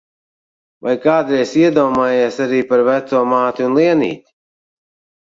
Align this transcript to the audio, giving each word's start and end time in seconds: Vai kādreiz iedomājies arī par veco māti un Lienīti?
Vai 0.87 0.93
kādreiz 1.03 1.51
iedomājies 1.61 2.41
arī 2.49 2.65
par 2.73 2.85
veco 2.91 3.23
māti 3.37 3.71
un 3.71 3.81
Lienīti? 3.83 4.29